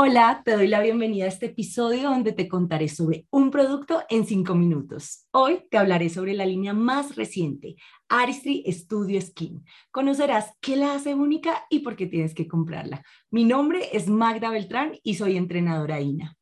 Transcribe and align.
Hola, 0.00 0.42
te 0.44 0.52
doy 0.52 0.68
la 0.68 0.80
bienvenida 0.80 1.24
a 1.24 1.28
este 1.28 1.46
episodio 1.46 2.10
donde 2.10 2.30
te 2.30 2.46
contaré 2.46 2.86
sobre 2.86 3.26
un 3.30 3.50
producto 3.50 4.04
en 4.08 4.26
cinco 4.26 4.54
minutos. 4.54 5.26
Hoy 5.32 5.64
te 5.72 5.76
hablaré 5.76 6.08
sobre 6.08 6.34
la 6.34 6.46
línea 6.46 6.72
más 6.72 7.16
reciente, 7.16 7.74
Aristry 8.08 8.62
Studio 8.68 9.20
Skin. 9.20 9.64
Conocerás 9.90 10.52
qué 10.60 10.76
la 10.76 10.94
hace 10.94 11.16
única 11.16 11.66
y 11.68 11.80
por 11.80 11.96
qué 11.96 12.06
tienes 12.06 12.32
que 12.32 12.46
comprarla. 12.46 13.02
Mi 13.32 13.42
nombre 13.42 13.88
es 13.92 14.06
Magda 14.06 14.50
Beltrán 14.50 14.92
y 15.02 15.14
soy 15.14 15.36
entrenadora 15.36 16.00
INA. 16.00 16.37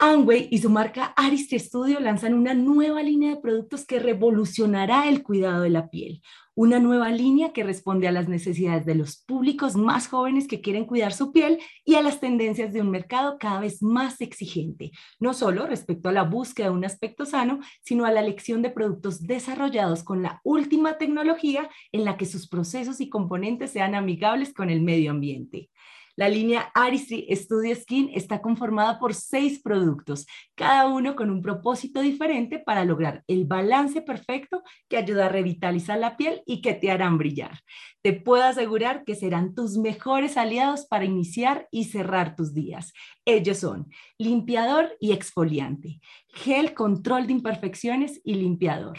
Amway 0.00 0.46
y 0.52 0.58
su 0.58 0.70
marca 0.70 1.12
Aristry 1.16 1.58
Studio 1.58 1.98
lanzan 1.98 2.32
una 2.34 2.54
nueva 2.54 3.02
línea 3.02 3.34
de 3.34 3.40
productos 3.40 3.84
que 3.84 3.98
revolucionará 3.98 5.08
el 5.08 5.24
cuidado 5.24 5.62
de 5.62 5.70
la 5.70 5.90
piel. 5.90 6.22
Una 6.54 6.78
nueva 6.78 7.10
línea 7.10 7.52
que 7.52 7.64
responde 7.64 8.06
a 8.06 8.12
las 8.12 8.28
necesidades 8.28 8.86
de 8.86 8.94
los 8.94 9.16
públicos 9.16 9.74
más 9.74 10.06
jóvenes 10.06 10.46
que 10.46 10.60
quieren 10.60 10.84
cuidar 10.84 11.12
su 11.12 11.32
piel 11.32 11.58
y 11.84 11.96
a 11.96 12.02
las 12.02 12.20
tendencias 12.20 12.72
de 12.72 12.80
un 12.80 12.92
mercado 12.92 13.38
cada 13.40 13.58
vez 13.58 13.82
más 13.82 14.20
exigente, 14.20 14.92
no 15.18 15.34
solo 15.34 15.66
respecto 15.66 16.08
a 16.08 16.12
la 16.12 16.22
búsqueda 16.22 16.68
de 16.68 16.74
un 16.74 16.84
aspecto 16.84 17.26
sano, 17.26 17.58
sino 17.82 18.04
a 18.04 18.12
la 18.12 18.20
elección 18.20 18.62
de 18.62 18.70
productos 18.70 19.22
desarrollados 19.22 20.04
con 20.04 20.22
la 20.22 20.40
última 20.44 20.96
tecnología 20.96 21.68
en 21.90 22.04
la 22.04 22.16
que 22.16 22.26
sus 22.26 22.48
procesos 22.48 23.00
y 23.00 23.08
componentes 23.08 23.72
sean 23.72 23.96
amigables 23.96 24.54
con 24.54 24.70
el 24.70 24.80
medio 24.80 25.10
ambiente. 25.10 25.70
La 26.18 26.28
línea 26.28 26.72
Aristry 26.74 27.28
Studio 27.30 27.72
Skin 27.76 28.10
está 28.12 28.42
conformada 28.42 28.98
por 28.98 29.14
seis 29.14 29.62
productos, 29.62 30.26
cada 30.56 30.88
uno 30.88 31.14
con 31.14 31.30
un 31.30 31.40
propósito 31.40 32.00
diferente 32.00 32.58
para 32.58 32.84
lograr 32.84 33.22
el 33.28 33.44
balance 33.44 34.02
perfecto 34.02 34.64
que 34.88 34.96
ayuda 34.96 35.26
a 35.26 35.28
revitalizar 35.28 35.96
la 35.96 36.16
piel 36.16 36.42
y 36.44 36.60
que 36.60 36.74
te 36.74 36.90
harán 36.90 37.18
brillar. 37.18 37.60
Te 38.02 38.14
puedo 38.14 38.42
asegurar 38.42 39.04
que 39.04 39.14
serán 39.14 39.54
tus 39.54 39.78
mejores 39.78 40.36
aliados 40.36 40.86
para 40.86 41.04
iniciar 41.04 41.68
y 41.70 41.84
cerrar 41.84 42.34
tus 42.34 42.52
días. 42.52 42.92
Ellos 43.24 43.58
son 43.58 43.86
limpiador 44.18 44.96
y 44.98 45.12
exfoliante, 45.12 46.00
gel 46.30 46.74
control 46.74 47.28
de 47.28 47.34
imperfecciones 47.34 48.20
y 48.24 48.34
limpiador 48.34 48.98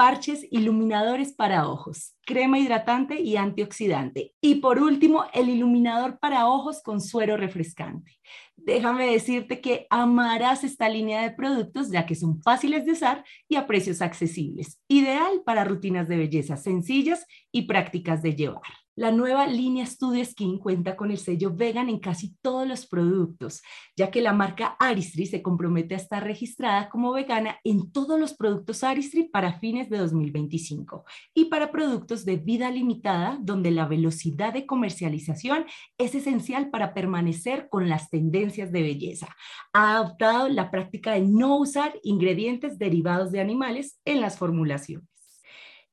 parches 0.00 0.46
iluminadores 0.50 1.34
para 1.34 1.68
ojos, 1.68 2.16
crema 2.24 2.58
hidratante 2.58 3.20
y 3.20 3.36
antioxidante. 3.36 4.32
Y 4.40 4.54
por 4.54 4.78
último, 4.78 5.26
el 5.34 5.50
iluminador 5.50 6.18
para 6.18 6.46
ojos 6.46 6.80
con 6.82 7.02
suero 7.02 7.36
refrescante. 7.36 8.18
Déjame 8.56 9.12
decirte 9.12 9.60
que 9.60 9.86
amarás 9.90 10.64
esta 10.64 10.88
línea 10.88 11.20
de 11.20 11.32
productos 11.32 11.90
ya 11.90 12.06
que 12.06 12.14
son 12.14 12.40
fáciles 12.40 12.86
de 12.86 12.92
usar 12.92 13.24
y 13.46 13.56
a 13.56 13.66
precios 13.66 14.00
accesibles, 14.00 14.80
ideal 14.88 15.42
para 15.44 15.64
rutinas 15.64 16.08
de 16.08 16.16
belleza 16.16 16.56
sencillas 16.56 17.26
y 17.52 17.66
prácticas 17.66 18.22
de 18.22 18.34
llevar. 18.34 18.79
La 19.00 19.12
nueva 19.12 19.46
línea 19.46 19.86
Studio 19.86 20.22
Skin 20.22 20.58
cuenta 20.58 20.94
con 20.94 21.10
el 21.10 21.16
sello 21.16 21.56
vegan 21.56 21.88
en 21.88 22.00
casi 22.00 22.36
todos 22.42 22.68
los 22.68 22.86
productos, 22.86 23.62
ya 23.96 24.10
que 24.10 24.20
la 24.20 24.34
marca 24.34 24.76
Aristry 24.78 25.24
se 25.24 25.40
compromete 25.40 25.94
a 25.94 25.96
estar 25.96 26.22
registrada 26.22 26.90
como 26.90 27.10
vegana 27.10 27.56
en 27.64 27.90
todos 27.92 28.20
los 28.20 28.34
productos 28.34 28.84
Aristry 28.84 29.30
para 29.30 29.58
fines 29.58 29.88
de 29.88 29.96
2025 29.96 31.06
y 31.32 31.46
para 31.46 31.72
productos 31.72 32.26
de 32.26 32.36
vida 32.36 32.70
limitada, 32.70 33.38
donde 33.40 33.70
la 33.70 33.88
velocidad 33.88 34.52
de 34.52 34.66
comercialización 34.66 35.64
es 35.96 36.14
esencial 36.14 36.68
para 36.68 36.92
permanecer 36.92 37.70
con 37.70 37.88
las 37.88 38.10
tendencias 38.10 38.70
de 38.70 38.82
belleza. 38.82 39.34
Ha 39.72 39.96
adoptado 39.96 40.50
la 40.50 40.70
práctica 40.70 41.12
de 41.12 41.22
no 41.22 41.56
usar 41.56 41.98
ingredientes 42.02 42.78
derivados 42.78 43.32
de 43.32 43.40
animales 43.40 43.98
en 44.04 44.20
las 44.20 44.36
formulaciones. 44.36 45.09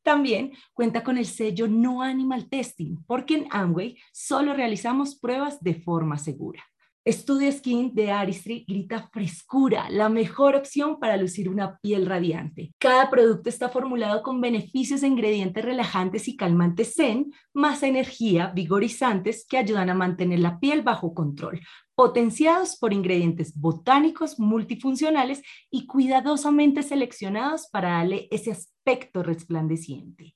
También 0.07 0.53
cuenta 0.71 1.03
con 1.03 1.17
el 1.17 1.25
sello 1.25 1.67
No 1.67 2.01
Animal 2.01 2.47
Testing, 2.47 2.95
porque 3.05 3.33
en 3.33 3.47
Amway 3.51 3.97
solo 4.13 4.53
realizamos 4.53 5.19
pruebas 5.19 5.61
de 5.61 5.73
forma 5.73 6.17
segura. 6.17 6.63
Studio 7.05 7.51
Skin 7.51 7.93
de 7.93 8.11
Aristry 8.11 8.63
grita 8.65 9.09
frescura, 9.11 9.89
la 9.89 10.07
mejor 10.07 10.55
opción 10.55 10.97
para 10.97 11.17
lucir 11.17 11.49
una 11.49 11.77
piel 11.79 12.05
radiante. 12.05 12.73
Cada 12.77 13.09
producto 13.09 13.49
está 13.49 13.67
formulado 13.67 14.23
con 14.23 14.39
beneficios 14.39 15.01
de 15.01 15.07
ingredientes 15.07 15.65
relajantes 15.65 16.29
y 16.29 16.37
calmantes 16.37 16.93
zen, 16.95 17.33
más 17.53 17.83
energía, 17.83 18.53
vigorizantes 18.55 19.45
que 19.45 19.57
ayudan 19.57 19.89
a 19.89 19.93
mantener 19.93 20.39
la 20.39 20.57
piel 20.57 20.83
bajo 20.83 21.13
control, 21.13 21.59
potenciados 21.97 22.77
por 22.77 22.93
ingredientes 22.93 23.59
botánicos 23.59 24.39
multifuncionales 24.39 25.41
y 25.71 25.87
cuidadosamente 25.87 26.83
seleccionados 26.83 27.69
para 27.71 27.89
darle 27.89 28.27
ese 28.29 28.51
aspecto 28.51 29.23
resplandeciente. 29.23 30.35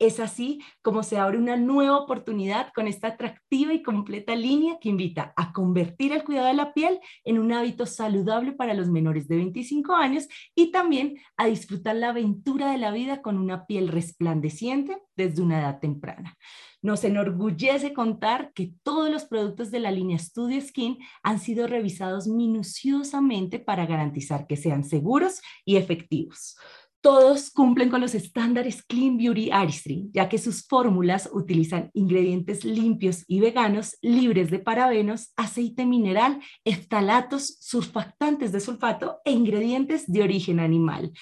Es 0.00 0.18
así 0.18 0.62
como 0.80 1.02
se 1.02 1.18
abre 1.18 1.36
una 1.36 1.58
nueva 1.58 1.98
oportunidad 1.98 2.72
con 2.74 2.88
esta 2.88 3.08
atractiva 3.08 3.74
y 3.74 3.82
completa 3.82 4.34
línea 4.34 4.78
que 4.80 4.88
invita 4.88 5.34
a 5.36 5.52
convertir 5.52 6.12
el 6.12 6.24
cuidado 6.24 6.46
de 6.46 6.54
la 6.54 6.72
piel 6.72 6.98
en 7.22 7.38
un 7.38 7.52
hábito 7.52 7.84
saludable 7.84 8.52
para 8.52 8.72
los 8.72 8.88
menores 8.88 9.28
de 9.28 9.36
25 9.36 9.92
años 9.92 10.26
y 10.54 10.72
también 10.72 11.18
a 11.36 11.48
disfrutar 11.48 11.96
la 11.96 12.08
aventura 12.08 12.72
de 12.72 12.78
la 12.78 12.92
vida 12.92 13.20
con 13.20 13.36
una 13.36 13.66
piel 13.66 13.88
resplandeciente 13.88 14.96
desde 15.16 15.42
una 15.42 15.60
edad 15.60 15.80
temprana. 15.80 16.34
Nos 16.80 17.04
enorgullece 17.04 17.92
contar 17.92 18.54
que 18.54 18.72
todos 18.82 19.10
los 19.10 19.26
productos 19.26 19.70
de 19.70 19.80
la 19.80 19.90
línea 19.90 20.18
Studio 20.18 20.62
Skin 20.62 20.96
han 21.22 21.38
sido 21.38 21.66
revisados 21.66 22.26
minuciosamente 22.26 23.58
para 23.58 23.84
garantizar 23.84 24.46
que 24.46 24.56
sean 24.56 24.82
seguros 24.82 25.42
y 25.66 25.76
efectivos 25.76 26.56
todos 27.00 27.50
cumplen 27.50 27.88
con 27.88 28.00
los 28.00 28.14
estándares 28.14 28.82
Clean 28.82 29.16
Beauty 29.16 29.50
Artistry, 29.50 30.10
ya 30.12 30.28
que 30.28 30.38
sus 30.38 30.66
fórmulas 30.66 31.30
utilizan 31.32 31.90
ingredientes 31.94 32.64
limpios 32.64 33.24
y 33.26 33.40
veganos, 33.40 33.96
libres 34.02 34.50
de 34.50 34.58
parabenos, 34.58 35.32
aceite 35.36 35.86
mineral, 35.86 36.40
eftalatos, 36.64 37.56
surfactantes 37.60 38.52
de 38.52 38.60
sulfato 38.60 39.20
e 39.24 39.32
ingredientes 39.32 40.10
de 40.12 40.22
origen 40.22 40.60
animal. 40.60 41.12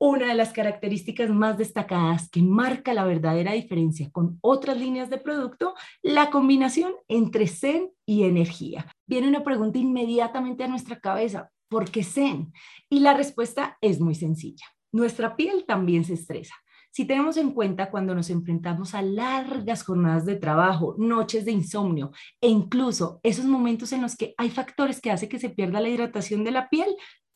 Una 0.00 0.28
de 0.28 0.34
las 0.34 0.52
características 0.52 1.28
más 1.28 1.58
destacadas 1.58 2.30
que 2.30 2.40
marca 2.40 2.94
la 2.94 3.04
verdadera 3.04 3.52
diferencia 3.52 4.10
con 4.10 4.38
otras 4.40 4.78
líneas 4.78 5.10
de 5.10 5.18
producto, 5.18 5.74
la 6.02 6.30
combinación 6.30 6.92
entre 7.08 7.48
Zen 7.48 7.90
y 8.06 8.22
energía. 8.22 8.86
Viene 9.06 9.28
una 9.28 9.42
pregunta 9.42 9.78
inmediatamente 9.78 10.64
a 10.64 10.68
nuestra 10.68 11.00
cabeza, 11.00 11.50
¿por 11.68 11.90
qué 11.90 12.04
Zen? 12.04 12.52
Y 12.88 13.00
la 13.00 13.14
respuesta 13.14 13.76
es 13.80 14.00
muy 14.00 14.14
sencilla 14.14 14.64
nuestra 14.92 15.36
piel 15.36 15.64
también 15.66 16.04
se 16.04 16.14
estresa. 16.14 16.54
Si 16.90 17.04
tenemos 17.04 17.36
en 17.36 17.52
cuenta 17.52 17.90
cuando 17.90 18.14
nos 18.14 18.30
enfrentamos 18.30 18.94
a 18.94 19.02
largas 19.02 19.84
jornadas 19.84 20.24
de 20.24 20.36
trabajo, 20.36 20.94
noches 20.98 21.44
de 21.44 21.52
insomnio 21.52 22.10
e 22.40 22.48
incluso 22.48 23.20
esos 23.22 23.44
momentos 23.44 23.92
en 23.92 24.02
los 24.02 24.16
que 24.16 24.34
hay 24.36 24.50
factores 24.50 25.00
que 25.00 25.10
hacen 25.10 25.28
que 25.28 25.38
se 25.38 25.50
pierda 25.50 25.80
la 25.80 25.90
hidratación 25.90 26.44
de 26.44 26.50
la 26.50 26.68
piel, 26.68 26.88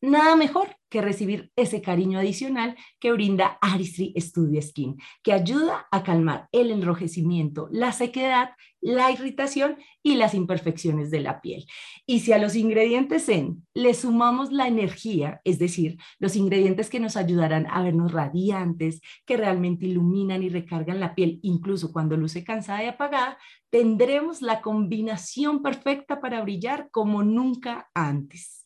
nada 0.03 0.37
mejor 0.37 0.77
que 0.91 1.01
recibir 1.01 1.51
ese 1.57 1.81
cariño 1.81 2.19
adicional 2.19 2.77
que 3.01 3.13
brinda 3.13 3.57
Aristry 3.63 4.13
Studio 4.19 4.61
Skin, 4.61 4.99
que 5.23 5.33
ayuda 5.33 5.87
a 5.91 6.03
calmar 6.03 6.49
el 6.53 6.71
enrojecimiento, 6.71 7.69
la 7.71 7.93
sequedad, 7.93 8.51
la 8.83 9.11
irritación 9.11 9.79
y 10.03 10.17
las 10.17 10.35
imperfecciones 10.35 11.11
de 11.11 11.21
la 11.21 11.41
piel. 11.41 11.65
Y 12.05 12.21
si 12.21 12.33
a 12.33 12.39
los 12.39 12.57
ingredientes 12.57 13.29
en 13.29 13.65
le 13.75 13.95
sumamos 13.95 14.53
la 14.53 14.67
energía, 14.67 15.41
es 15.45 15.59
decir, 15.59 15.97
los 16.19 16.37
ingredientes 16.37 16.91
que 16.91 17.01
nos 17.01 17.17
ayudarán 17.17 17.67
a 17.71 17.83
vernos 17.83 18.13
radiantes, 18.13 19.01
que 19.25 19.37
realmente 19.37 19.87
iluminan 19.87 20.43
y 20.43 20.49
recargan 20.49 21.01
la 21.01 21.15
piel, 21.15 21.39
incluso 21.43 21.93
cuando 21.93 22.17
luce 22.17 22.45
cansada 22.45 22.85
y 22.85 22.89
apagada, 22.89 23.39
tendremos 23.71 24.43
la 24.43 24.61
combinación 24.61 25.63
perfecta 25.63 26.21
para 26.21 26.43
brillar 26.43 26.91
como 26.91 27.23
nunca 27.23 27.89
antes. 27.95 28.62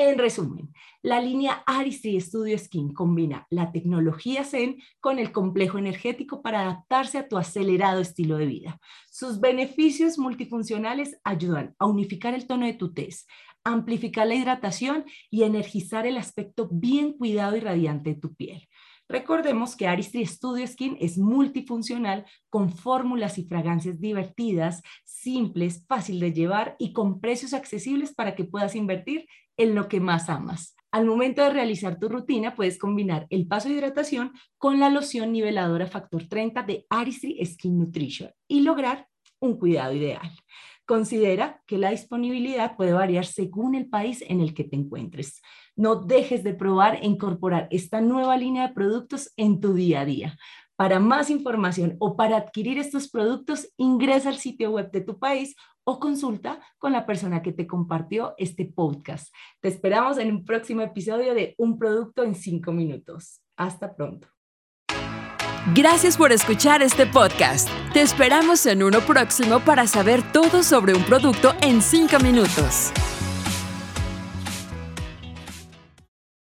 En 0.00 0.16
resumen, 0.16 0.72
la 1.02 1.20
línea 1.20 1.64
Aristry 1.66 2.20
Studio 2.20 2.56
Skin 2.56 2.94
combina 2.94 3.48
la 3.50 3.72
tecnología 3.72 4.44
Zen 4.44 4.76
con 5.00 5.18
el 5.18 5.32
complejo 5.32 5.76
energético 5.76 6.40
para 6.40 6.60
adaptarse 6.60 7.18
a 7.18 7.26
tu 7.26 7.36
acelerado 7.36 8.00
estilo 8.00 8.36
de 8.36 8.46
vida. 8.46 8.80
Sus 9.10 9.40
beneficios 9.40 10.16
multifuncionales 10.16 11.18
ayudan 11.24 11.74
a 11.80 11.86
unificar 11.86 12.32
el 12.32 12.46
tono 12.46 12.66
de 12.66 12.74
tu 12.74 12.94
tez, 12.94 13.26
amplificar 13.64 14.28
la 14.28 14.36
hidratación 14.36 15.04
y 15.30 15.42
energizar 15.42 16.06
el 16.06 16.16
aspecto 16.16 16.68
bien 16.70 17.14
cuidado 17.14 17.56
y 17.56 17.60
radiante 17.60 18.10
de 18.10 18.20
tu 18.20 18.36
piel. 18.36 18.68
Recordemos 19.08 19.74
que 19.74 19.88
Aristry 19.88 20.26
Studio 20.26 20.64
Skin 20.64 20.96
es 21.00 21.18
multifuncional 21.18 22.24
con 22.50 22.70
fórmulas 22.70 23.36
y 23.38 23.48
fragancias 23.48 23.98
divertidas, 23.98 24.80
simples, 25.04 25.84
fácil 25.88 26.20
de 26.20 26.32
llevar 26.32 26.76
y 26.78 26.92
con 26.92 27.18
precios 27.18 27.52
accesibles 27.52 28.14
para 28.14 28.36
que 28.36 28.44
puedas 28.44 28.76
invertir 28.76 29.26
en 29.58 29.74
lo 29.74 29.88
que 29.88 30.00
más 30.00 30.30
amas. 30.30 30.74
Al 30.90 31.04
momento 31.04 31.42
de 31.42 31.50
realizar 31.50 31.98
tu 31.98 32.08
rutina, 32.08 32.56
puedes 32.56 32.78
combinar 32.78 33.26
el 33.28 33.46
paso 33.46 33.68
de 33.68 33.74
hidratación 33.74 34.32
con 34.56 34.80
la 34.80 34.88
loción 34.88 35.32
niveladora 35.32 35.86
factor 35.86 36.26
30 36.26 36.62
de 36.62 36.86
Aristry 36.88 37.44
Skin 37.44 37.78
Nutrition 37.78 38.30
y 38.48 38.60
lograr 38.62 39.06
un 39.38 39.58
cuidado 39.58 39.92
ideal. 39.92 40.30
Considera 40.86 41.62
que 41.66 41.76
la 41.76 41.90
disponibilidad 41.90 42.74
puede 42.74 42.94
variar 42.94 43.26
según 43.26 43.74
el 43.74 43.90
país 43.90 44.24
en 44.26 44.40
el 44.40 44.54
que 44.54 44.64
te 44.64 44.76
encuentres. 44.76 45.42
No 45.76 45.96
dejes 45.96 46.42
de 46.42 46.54
probar 46.54 46.96
e 46.96 47.06
incorporar 47.06 47.68
esta 47.70 48.00
nueva 48.00 48.38
línea 48.38 48.68
de 48.68 48.74
productos 48.74 49.30
en 49.36 49.60
tu 49.60 49.74
día 49.74 50.00
a 50.00 50.04
día. 50.06 50.38
Para 50.78 51.00
más 51.00 51.28
información 51.28 51.96
o 51.98 52.14
para 52.14 52.36
adquirir 52.36 52.78
estos 52.78 53.10
productos, 53.10 53.68
ingresa 53.78 54.28
al 54.28 54.38
sitio 54.38 54.70
web 54.70 54.92
de 54.92 55.00
tu 55.00 55.18
país 55.18 55.56
o 55.82 55.98
consulta 55.98 56.60
con 56.78 56.92
la 56.92 57.04
persona 57.04 57.42
que 57.42 57.52
te 57.52 57.66
compartió 57.66 58.34
este 58.38 58.64
podcast. 58.64 59.34
Te 59.60 59.66
esperamos 59.66 60.18
en 60.18 60.30
un 60.30 60.44
próximo 60.44 60.82
episodio 60.82 61.34
de 61.34 61.56
Un 61.58 61.80
producto 61.80 62.22
en 62.22 62.36
cinco 62.36 62.70
minutos. 62.70 63.40
Hasta 63.56 63.96
pronto. 63.96 64.28
Gracias 65.74 66.16
por 66.16 66.30
escuchar 66.30 66.80
este 66.80 67.06
podcast. 67.06 67.68
Te 67.92 68.00
esperamos 68.00 68.64
en 68.64 68.84
uno 68.84 69.00
próximo 69.00 69.58
para 69.58 69.88
saber 69.88 70.22
todo 70.32 70.62
sobre 70.62 70.94
un 70.94 71.02
producto 71.02 71.54
en 71.60 71.82
5 71.82 72.20
minutos. 72.20 72.92